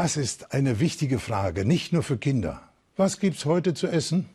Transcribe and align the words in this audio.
Das 0.00 0.16
ist 0.16 0.54
eine 0.54 0.78
wichtige 0.78 1.18
Frage, 1.18 1.64
nicht 1.64 1.92
nur 1.92 2.04
für 2.04 2.18
Kinder. 2.18 2.62
Was 2.96 3.18
gibt's 3.18 3.44
heute 3.46 3.74
zu 3.74 3.88
essen? 3.88 4.28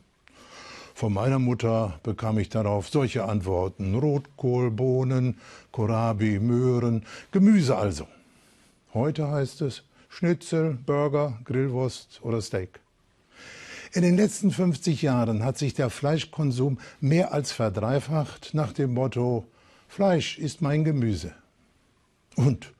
Von 0.93 1.13
meiner 1.13 1.39
Mutter 1.39 2.01
bekam 2.03 2.37
ich 2.37 2.49
darauf 2.49 2.89
solche 2.89 3.23
Antworten. 3.23 3.95
Rotkohl, 3.95 4.71
Bohnen, 4.71 5.37
Kohlrabi, 5.71 6.39
Möhren, 6.39 7.05
Gemüse 7.31 7.77
also. 7.77 8.07
Heute 8.93 9.31
heißt 9.31 9.61
es 9.61 9.83
Schnitzel, 10.09 10.77
Burger, 10.85 11.39
Grillwurst 11.45 12.19
oder 12.23 12.41
Steak. 12.41 12.81
In 13.93 14.01
den 14.01 14.17
letzten 14.17 14.51
50 14.51 15.01
Jahren 15.01 15.45
hat 15.45 15.57
sich 15.57 15.73
der 15.73 15.89
Fleischkonsum 15.89 16.77
mehr 16.99 17.31
als 17.31 17.53
verdreifacht 17.53 18.49
nach 18.51 18.73
dem 18.73 18.93
Motto 18.93 19.47
Fleisch 19.87 20.37
ist 20.39 20.61
mein 20.61 20.83
Gemüse. 20.83 21.33
Und 22.35 22.73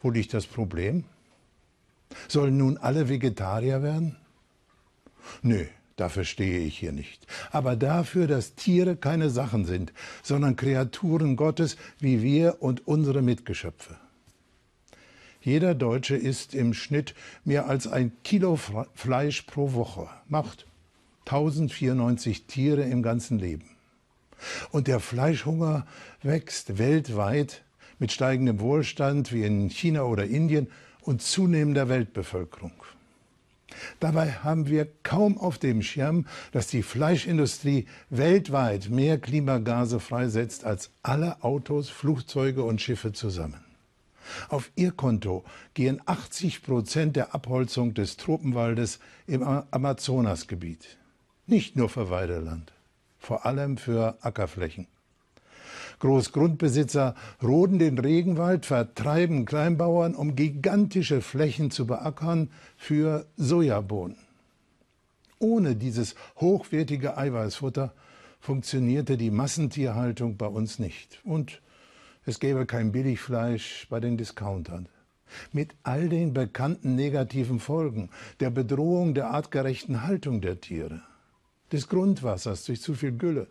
wo 0.00 0.10
liegt 0.10 0.32
das 0.32 0.46
Problem? 0.46 1.02
Sollen 2.28 2.56
nun 2.56 2.78
alle 2.78 3.08
Vegetarier 3.08 3.82
werden? 3.82 4.16
Nö, 5.42 5.64
dafür 5.96 6.24
stehe 6.24 6.60
ich 6.60 6.78
hier 6.78 6.92
nicht. 6.92 7.26
Aber 7.50 7.76
dafür, 7.76 8.26
dass 8.26 8.54
Tiere 8.54 8.96
keine 8.96 9.30
Sachen 9.30 9.64
sind, 9.64 9.92
sondern 10.22 10.56
Kreaturen 10.56 11.36
Gottes 11.36 11.76
wie 11.98 12.22
wir 12.22 12.56
und 12.60 12.86
unsere 12.86 13.22
Mitgeschöpfe. 13.22 13.96
Jeder 15.42 15.74
Deutsche 15.74 16.16
isst 16.16 16.54
im 16.54 16.74
Schnitt 16.74 17.14
mehr 17.44 17.66
als 17.66 17.86
ein 17.86 18.12
Kilo 18.24 18.58
Fleisch 18.94 19.42
pro 19.42 19.72
Woche, 19.72 20.08
macht 20.28 20.66
1094 21.20 22.44
Tiere 22.44 22.82
im 22.82 23.02
ganzen 23.02 23.38
Leben. 23.38 23.64
Und 24.70 24.86
der 24.86 25.00
Fleischhunger 25.00 25.86
wächst 26.22 26.78
weltweit 26.78 27.62
mit 27.98 28.12
steigendem 28.12 28.60
Wohlstand 28.60 29.32
wie 29.32 29.44
in 29.44 29.70
China 29.70 30.04
oder 30.04 30.24
Indien 30.24 30.68
und 31.02 31.22
zunehmender 31.22 31.88
Weltbevölkerung. 31.88 32.72
Dabei 34.00 34.32
haben 34.32 34.68
wir 34.68 34.88
kaum 35.02 35.38
auf 35.38 35.58
dem 35.58 35.82
Schirm, 35.82 36.26
dass 36.52 36.66
die 36.66 36.82
Fleischindustrie 36.82 37.86
weltweit 38.10 38.90
mehr 38.90 39.18
Klimagase 39.18 40.00
freisetzt 40.00 40.64
als 40.64 40.90
alle 41.02 41.42
Autos, 41.44 41.88
Flugzeuge 41.88 42.62
und 42.62 42.80
Schiffe 42.80 43.12
zusammen. 43.12 43.64
Auf 44.48 44.70
ihr 44.76 44.92
Konto 44.92 45.44
gehen 45.74 46.00
80 46.04 46.62
Prozent 46.62 47.16
der 47.16 47.34
Abholzung 47.34 47.94
des 47.94 48.16
Tropenwaldes 48.16 49.00
im 49.26 49.42
Amazonasgebiet. 49.42 50.98
Nicht 51.46 51.76
nur 51.76 51.88
für 51.88 52.10
Weideland, 52.10 52.72
vor 53.18 53.44
allem 53.44 53.76
für 53.76 54.18
Ackerflächen. 54.20 54.86
Großgrundbesitzer 56.00 57.14
roden 57.42 57.78
den 57.78 57.98
Regenwald, 57.98 58.66
vertreiben 58.66 59.44
Kleinbauern, 59.44 60.14
um 60.14 60.34
gigantische 60.34 61.20
Flächen 61.20 61.70
zu 61.70 61.86
beackern 61.86 62.50
für 62.76 63.26
Sojabohnen. 63.36 64.16
Ohne 65.38 65.76
dieses 65.76 66.14
hochwertige 66.36 67.16
Eiweißfutter 67.16 67.94
funktionierte 68.40 69.16
die 69.16 69.30
Massentierhaltung 69.30 70.36
bei 70.36 70.46
uns 70.46 70.78
nicht. 70.78 71.20
Und 71.24 71.62
es 72.26 72.40
gäbe 72.40 72.66
kein 72.66 72.92
Billigfleisch 72.92 73.86
bei 73.88 74.00
den 74.00 74.16
Discountern. 74.16 74.88
Mit 75.52 75.74
all 75.82 76.08
den 76.08 76.34
bekannten 76.34 76.96
negativen 76.96 77.60
Folgen, 77.60 78.10
der 78.40 78.50
Bedrohung 78.50 79.14
der 79.14 79.30
artgerechten 79.30 80.02
Haltung 80.02 80.40
der 80.40 80.60
Tiere, 80.60 81.02
des 81.72 81.88
Grundwassers 81.88 82.64
durch 82.64 82.82
zu 82.82 82.94
viel 82.94 83.12
Gülle, 83.12 83.46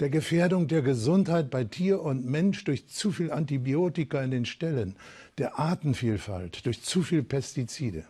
der 0.00 0.10
Gefährdung 0.10 0.68
der 0.68 0.82
Gesundheit 0.82 1.50
bei 1.50 1.64
Tier 1.64 2.02
und 2.02 2.24
Mensch 2.24 2.64
durch 2.64 2.88
zu 2.88 3.12
viel 3.12 3.30
Antibiotika 3.30 4.22
in 4.22 4.30
den 4.30 4.44
Ställen, 4.44 4.96
der 5.38 5.58
Artenvielfalt 5.58 6.64
durch 6.66 6.82
zu 6.82 7.02
viel 7.02 7.22
Pestizide. 7.22 8.04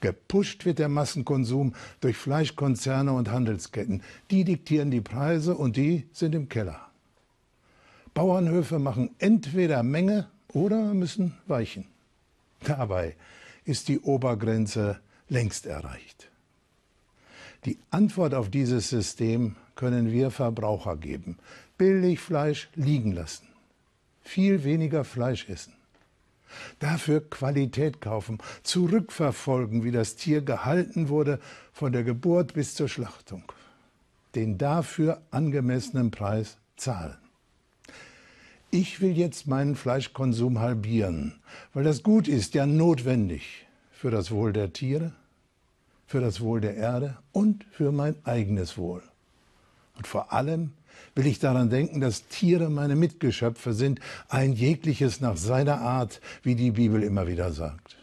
Gepusht 0.00 0.64
wird 0.64 0.78
der 0.78 0.88
Massenkonsum 0.88 1.74
durch 2.00 2.16
Fleischkonzerne 2.16 3.12
und 3.12 3.30
Handelsketten. 3.30 4.02
Die 4.30 4.44
diktieren 4.44 4.90
die 4.90 5.00
Preise 5.00 5.54
und 5.54 5.76
die 5.76 6.06
sind 6.12 6.34
im 6.34 6.48
Keller. 6.48 6.88
Bauernhöfe 8.14 8.78
machen 8.78 9.10
entweder 9.18 9.82
Menge 9.82 10.28
oder 10.48 10.94
müssen 10.94 11.34
weichen. 11.46 11.86
Dabei 12.60 13.16
ist 13.64 13.88
die 13.88 14.00
Obergrenze 14.00 15.00
längst 15.28 15.66
erreicht. 15.66 16.28
Die 17.64 17.78
Antwort 17.90 18.34
auf 18.34 18.50
dieses 18.50 18.90
System 18.90 19.56
können 19.74 20.12
wir 20.12 20.30
Verbraucher 20.30 20.96
geben. 20.96 21.38
Billigfleisch 21.78 22.68
liegen 22.74 23.12
lassen. 23.12 23.48
Viel 24.22 24.64
weniger 24.64 25.04
Fleisch 25.04 25.48
essen. 25.48 25.74
Dafür 26.78 27.28
Qualität 27.28 28.00
kaufen, 28.00 28.38
zurückverfolgen, 28.62 29.84
wie 29.84 29.90
das 29.90 30.16
Tier 30.16 30.42
gehalten 30.42 31.08
wurde, 31.08 31.40
von 31.72 31.92
der 31.92 32.04
Geburt 32.04 32.54
bis 32.54 32.74
zur 32.74 32.88
Schlachtung. 32.88 33.44
Den 34.34 34.58
dafür 34.58 35.22
angemessenen 35.30 36.10
Preis 36.10 36.58
zahlen. 36.76 37.16
Ich 38.70 39.00
will 39.00 39.16
jetzt 39.16 39.46
meinen 39.46 39.76
Fleischkonsum 39.76 40.60
halbieren, 40.60 41.40
weil 41.74 41.84
das 41.84 42.02
gut 42.02 42.28
ist, 42.28 42.54
ja 42.54 42.64
notwendig 42.64 43.66
für 43.90 44.10
das 44.10 44.30
Wohl 44.30 44.52
der 44.52 44.72
Tiere, 44.72 45.12
für 46.06 46.20
das 46.20 46.40
Wohl 46.40 46.60
der 46.60 46.76
Erde 46.76 47.18
und 47.32 47.64
für 47.70 47.92
mein 47.92 48.16
eigenes 48.24 48.78
Wohl. 48.78 49.02
Und 50.02 50.08
vor 50.08 50.32
allem 50.32 50.72
will 51.14 51.26
ich 51.26 51.38
daran 51.38 51.70
denken, 51.70 52.00
dass 52.00 52.26
Tiere 52.26 52.70
meine 52.70 52.96
Mitgeschöpfe 52.96 53.72
sind, 53.72 54.00
ein 54.28 54.52
jegliches 54.52 55.20
nach 55.20 55.36
seiner 55.36 55.80
Art, 55.80 56.20
wie 56.42 56.56
die 56.56 56.72
Bibel 56.72 57.04
immer 57.04 57.28
wieder 57.28 57.52
sagt. 57.52 57.98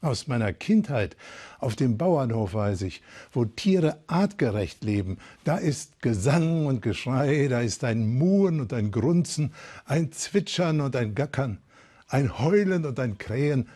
Aus 0.00 0.28
meiner 0.28 0.52
Kindheit 0.52 1.16
auf 1.58 1.74
dem 1.74 1.98
Bauernhof 1.98 2.54
weiß 2.54 2.82
ich, 2.82 3.02
wo 3.32 3.46
Tiere 3.46 3.98
artgerecht 4.06 4.84
leben, 4.84 5.18
da 5.42 5.56
ist 5.56 6.00
Gesang 6.02 6.66
und 6.66 6.82
Geschrei, 6.82 7.48
da 7.48 7.62
ist 7.62 7.82
ein 7.82 8.16
Muhen 8.16 8.60
und 8.60 8.72
ein 8.72 8.92
Grunzen, 8.92 9.52
ein 9.86 10.12
Zwitschern 10.12 10.80
und 10.80 10.94
ein 10.94 11.16
Gackern, 11.16 11.58
ein 12.06 12.38
Heulen 12.38 12.86
und 12.86 13.00
ein 13.00 13.18
Krähen, 13.18 13.66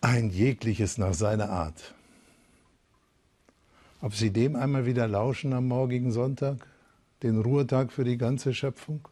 ein 0.00 0.30
jegliches 0.30 0.98
nach 0.98 1.14
seiner 1.14 1.48
Art. 1.48 1.94
Ob 4.00 4.16
Sie 4.16 4.30
dem 4.30 4.56
einmal 4.56 4.84
wieder 4.84 5.06
lauschen 5.06 5.52
am 5.52 5.68
morgigen 5.68 6.10
Sonntag? 6.10 6.66
Den 7.22 7.40
Ruhetag 7.40 7.92
für 7.92 8.04
die 8.04 8.16
ganze 8.16 8.54
Schöpfung? 8.54 9.08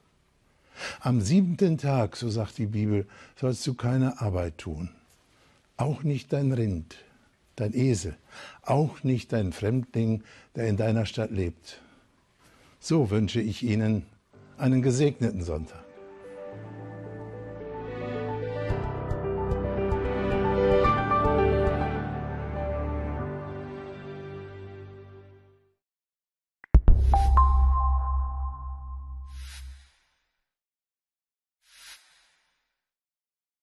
Am 1.01 1.21
siebenten 1.21 1.79
Tag, 1.79 2.17
so 2.17 2.29
sagt 2.29 2.59
die 2.59 2.67
Bibel, 2.67 3.07
sollst 3.41 3.67
du 3.67 3.75
keine 3.75 4.21
Arbeit 4.21 4.59
tun. 4.59 4.91
Auch 5.77 6.03
nicht 6.03 6.33
dein 6.33 6.53
Rind, 6.53 6.97
dein 7.57 7.75
Esel, 7.75 8.17
auch 8.63 9.03
nicht 9.03 9.33
dein 9.33 9.53
Fremdling, 9.53 10.23
der 10.55 10.69
in 10.69 10.77
deiner 10.77 11.07
Stadt 11.07 11.31
lebt. 11.31 11.81
So 12.81 13.11
wünsche 13.11 13.41
ich 13.41 13.63
Ihnen 13.63 14.05
einen 14.59 14.83
gesegneten 14.83 15.43
Sonntag. 15.43 15.87